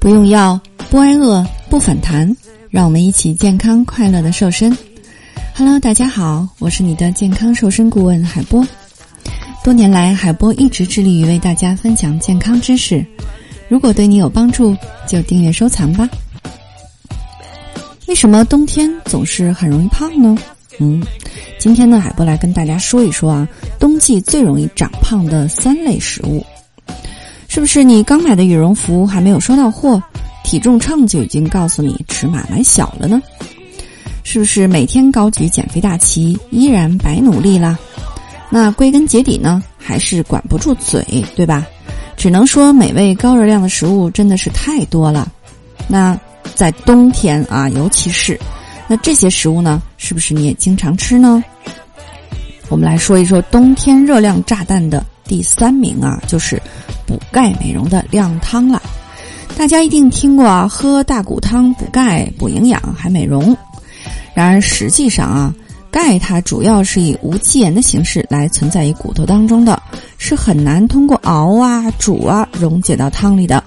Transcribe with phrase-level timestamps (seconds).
[0.00, 0.58] 不用药，
[0.88, 2.34] 不挨饿，不反弹，
[2.70, 4.74] 让我们一起健康快乐的瘦身。
[5.54, 8.66] Hello，大家好，我是你的健康瘦身顾问海波。
[9.62, 13.04] 多年来，海波一直致力于为大家分享健康知识。
[13.68, 14.74] 如果对你有帮助，
[15.06, 16.08] 就订阅收藏吧。
[18.06, 20.34] 为什么冬天总是很容易胖呢？
[20.78, 21.02] 嗯，
[21.58, 23.46] 今天呢，海波来跟大家说一说啊，
[23.78, 26.42] 冬季最容易长胖的三类食物。
[27.50, 30.00] 是不是你刚买的羽绒服还没有收到货，
[30.44, 33.20] 体重秤就已经告诉你尺码买小了呢？
[34.22, 37.76] 是不是每天高举减肥大旗依然白努力啦？
[38.50, 41.66] 那归根结底呢，还是管不住嘴，对吧？
[42.16, 45.28] 只能说美味高热量的食物真的是太多了。
[45.88, 46.16] 那
[46.54, 48.38] 在冬天啊，尤其是
[48.86, 51.42] 那这些食物呢，是不是你也经常吃呢？
[52.68, 56.60] 我们来说一说冬天热量炸弹的第三名啊，就是。
[57.06, 58.80] 补钙美容的靓汤了，
[59.58, 63.56] 大家一定听过啊，喝大骨汤补钙、补营养还美容。
[64.32, 65.52] 然而实际上啊，
[65.90, 69.82] 钙它主要是以无机盐的形式来存在于骨头当中的，
[70.18, 73.60] 是很难通过熬啊、煮啊溶解到汤里的。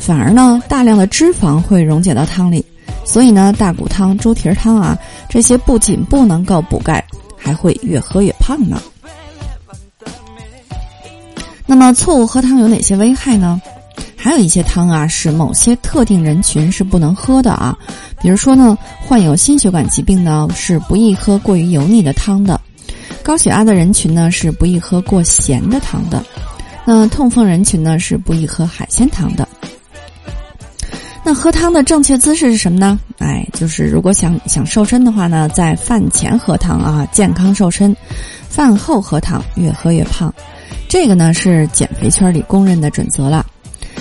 [0.00, 2.64] 反而呢，大量的脂肪会溶解到汤里，
[3.04, 4.96] 所以呢，大骨汤、猪蹄汤啊
[5.28, 7.04] 这些不仅不能够补钙，
[7.36, 8.80] 还会越喝越胖呢。
[11.70, 13.60] 那么错误喝汤有哪些危害呢？
[14.16, 17.76] 还有一些汤啊是某些特定人群是不能喝的啊，
[18.22, 22.58] 比如说呢，患有心血管疾病呢是不宜喝过于油腻的汤的，
[23.22, 26.24] 高血压的人群呢是不宜喝过咸的汤的，
[26.86, 29.46] 那痛风人群呢是不宜喝海鲜汤的。
[31.22, 32.98] 那喝汤的正确姿势是什么呢？
[33.18, 37.92] 哎，就是如果想想瘦身的话呢，在饭前喝汤啊，健康瘦身；
[38.48, 40.32] 饭后喝汤，越喝越胖。
[40.88, 43.44] 这个呢是减肥圈里公认的准则了。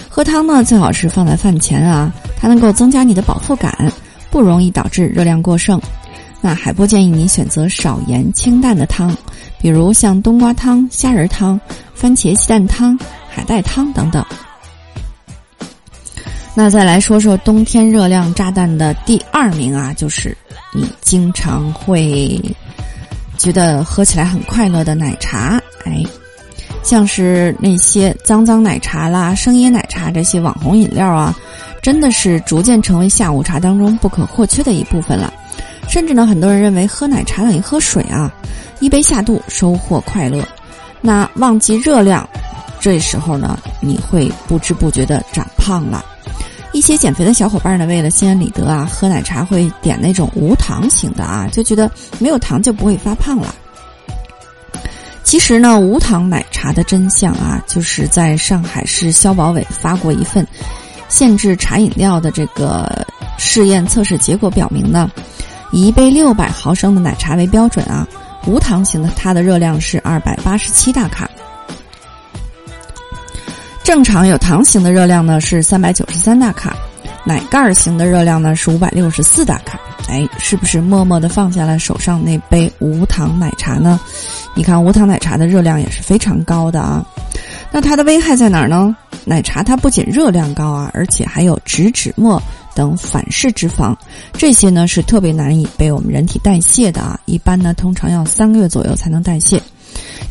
[0.10, 3.92] 喝汤呢最好是放在饭前啊，它能够增加你的饱腹感，
[4.32, 5.80] 不容易导致热量过剩。
[6.40, 9.16] 那海波建议你选择少盐清淡的汤，
[9.60, 11.60] 比如像冬瓜汤、虾仁汤、
[11.94, 12.98] 番茄鸡蛋汤、
[13.30, 14.26] 海带汤等等。
[16.56, 20.36] 那再来说说冬天热量炸弹的第二名啊，就是
[20.74, 22.42] 你经常会
[23.38, 26.04] 觉得喝起来很快乐的奶茶，哎。
[26.88, 31.38] 像是那些脏脏奶茶啦、生椰奶茶这些网红饮料啊，
[31.82, 35.34] 真的是逐渐成为下午茶当中不可或缺的一部分了。
[35.90, 38.34] 甚至呢，很多人认为喝奶茶等于喝水啊，
[38.80, 40.42] 一杯下肚收获快乐。
[41.02, 42.26] 那忘记热量，
[42.80, 46.06] 这时候呢，你会不知不觉的长胖了。
[46.72, 53.54] 一些减肥的小伙伴呢，为了心安理得啊，喝奶茶会点那种无糖型的啊，就觉得没有糖就不会发胖了。
[55.28, 60.48] 其实呢，无糖奶茶的真相啊，就是在上海市消保委发过一份
[61.10, 63.06] 限制茶饮料的这个
[63.38, 65.12] 试验测试结果，表明呢，
[65.74, 68.08] 以一杯六百毫升的奶茶为标准啊，
[68.46, 71.30] 无糖型的它的热量是二百八十七大卡，
[73.84, 76.74] 正常有糖型的热量呢是三百九十三大卡，
[77.26, 79.78] 奶盖儿型的热量呢是五百六十四大卡。
[80.08, 84.00] 哎，是不是默默的放下了手上那杯无糖奶茶呢？
[84.58, 87.06] 你看，无糖奶茶的热量也是非常高的啊。
[87.72, 88.96] 那它的危害在哪儿呢？
[89.24, 92.42] 奶茶它不仅热量高啊，而且还有脂脂末
[92.74, 93.96] 等反式脂肪，
[94.34, 97.20] 这些呢是特别难以被我们人体代谢的啊。
[97.26, 99.62] 一般呢，通常要三个月左右才能代谢。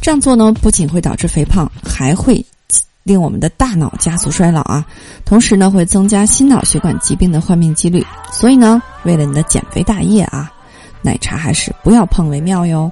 [0.03, 2.45] 这样做呢，不仅会导致肥胖，还会
[3.05, 4.85] 令我们的大脑加速衰老啊。
[5.25, 8.05] 同时呢，会增加心脑血管疾病的患病几率。
[8.33, 10.51] 所以呢，为了你的减肥大业啊，
[11.01, 12.91] 奶茶还是不要碰为妙哟。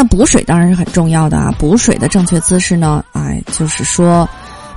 [0.00, 1.54] 那补水当然是很重要的啊！
[1.58, 4.26] 补水的正确姿势呢，哎，就是说，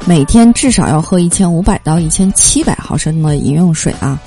[0.06, 4.20] 每天至少要喝一千五百到一千七百毫升的饮用水啊。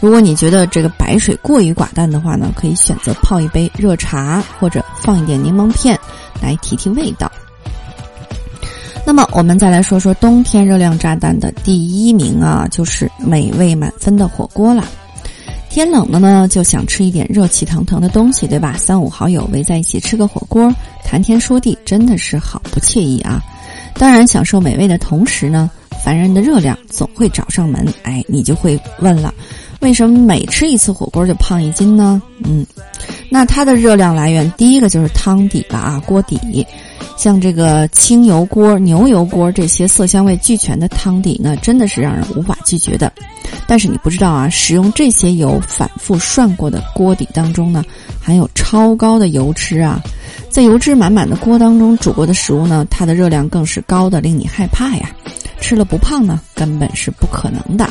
[0.00, 6.00] 如果你觉得这个白水过于寡淡的话呢，可以选择泡一杯热茶，或者放一点柠檬片
[6.40, 7.30] 来提提味道。
[9.04, 14.82] 那么，我们再来说说冬天热量炸弹的第一名啊，就是美味满分的火锅了。
[15.78, 18.76] 天冷了呢，就想吃一点热气腾腾的东西，对吧？
[18.76, 23.40] 三五好友围在一起吃个火锅，谈天说地，真的是好不惬意啊！
[23.94, 25.70] 当然，享受美味的同时呢，
[26.02, 27.86] 烦人的热量总会找上门。
[28.02, 29.32] 哎，你就会问了，
[29.78, 32.20] 为什么每吃一次火锅就胖一斤呢？
[32.42, 32.66] 嗯，
[33.30, 36.66] 那它的热量来源，第一个就是汤底了啊，锅底。
[37.16, 43.12] 像这个清油锅、牛油锅这些色香味俱全的汤底呢，真的是让人无法拒绝的。
[43.68, 47.84] 但是你不知道啊，使用这些油反复涮过的锅底当中呢，
[48.18, 50.00] 含有超高的油脂啊。
[50.48, 55.10] 在油脂满满的锅当中煮过的食物呢，它的热量更是高的令你害怕呀。
[55.60, 56.40] 吃了不胖呢？
[56.54, 57.86] 根本是不可能的。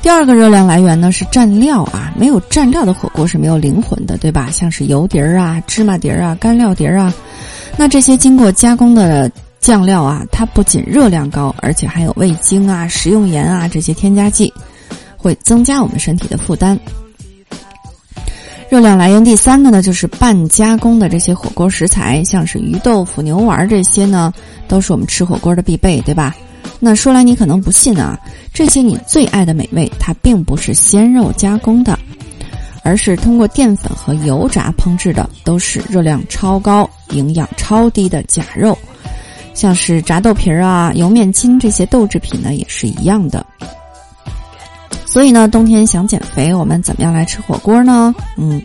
[0.00, 4.48] 第二个热量来源呢是蘸料啊，没有蘸料的火锅是没有灵魂的，对吧？
[4.50, 7.12] 像是油碟儿啊、芝麻碟儿啊、干料碟儿啊，
[7.76, 9.30] 那这些经过加工的
[9.66, 14.54] 酱料啊，它不仅热量高，而且还有味精啊、食用盐啊这些添加剂，
[15.16, 16.78] 会增加我们身体的负担。
[18.70, 24.32] 热量来源第三个呢，就是半加工的这些火锅食材，像是鱼豆腐、牛丸这些呢，
[24.68, 26.32] 都是我们吃火锅的必备，对吧？
[26.78, 28.16] 那说来你可能不信啊，
[28.54, 31.98] 这些你最爱的美味，它并不是鲜肉加工的，
[32.84, 38.78] 而是通过淀粉和油炸烹制的，都是热量超高、营养超低的假肉。
[39.56, 43.44] 像是炸豆皮儿啊、油面筋这些豆制品呢，也是一样的。
[45.06, 48.14] 所以呢，冬天想减肥，我们怎么样来吃火锅呢？
[48.36, 48.60] 嗯，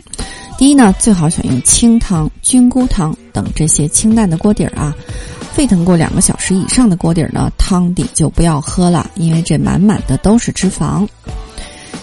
[0.58, 4.94] 第一呢，最好选用清汤、菌菇汤等这些清淡的锅底儿啊。
[5.54, 11.08] 沸腾过两个小时以上的锅底儿呢，汤底就不要喝了，因为这满满的都是脂肪。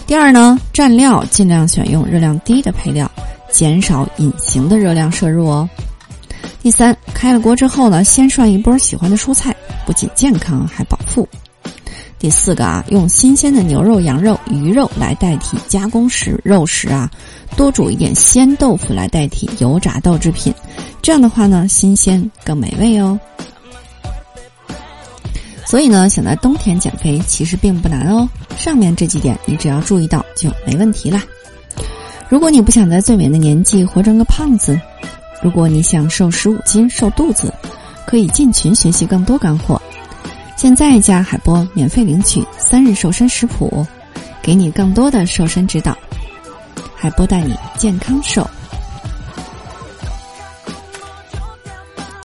[0.04, 3.08] 第二呢，蘸料尽量选用热量低的配料，
[3.52, 5.68] 减少隐形的热量摄入哦。
[6.62, 11.26] 第三，开了锅之后呢，先涮一波喜欢的蔬菜，不仅健康还饱腹。
[12.18, 17.10] 第四个啊，用新鲜的牛肉、羊肉、鱼肉来代替加工食肉食啊，
[17.56, 20.52] 多煮一点鲜豆腐来代替油炸豆制品，
[21.00, 23.18] 这样的话呢，新鲜更美味哦。
[25.64, 28.28] 所以呢，想在冬天减肥其实并不难哦。
[28.58, 31.24] 上面这几点你只要注意到就没问题啦。
[32.28, 34.78] 如果你不想在最美的年纪活成个胖子，
[35.42, 37.52] 如果你想瘦十五斤瘦肚子，
[38.06, 39.80] 可以进群学习更多干货。
[40.56, 43.86] 现在加海波免费领取三日瘦身食谱，
[44.42, 45.96] 给你更多的瘦身指导。
[46.94, 48.46] 海波带你健康瘦。